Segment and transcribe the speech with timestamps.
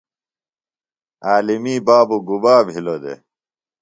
[1.27, 3.19] عالمی بابوۡ گُبا بِھلو دےۡ؟